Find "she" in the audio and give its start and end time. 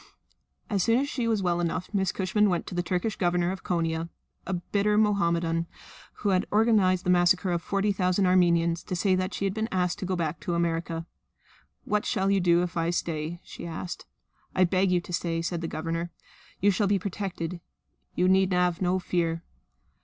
1.07-1.27, 9.31-9.45, 13.43-13.67